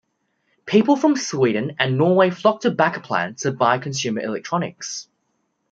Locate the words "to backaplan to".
2.63-3.51